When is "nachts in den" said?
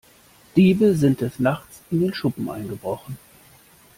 1.37-2.13